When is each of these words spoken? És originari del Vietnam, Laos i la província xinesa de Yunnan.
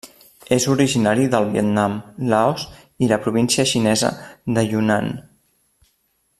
És 0.55 0.63
originari 0.75 1.27
del 1.33 1.45
Vietnam, 1.51 1.97
Laos 2.33 2.65
i 3.07 3.11
la 3.13 3.21
província 3.27 3.69
xinesa 3.73 4.13
de 4.57 4.65
Yunnan. 4.73 5.17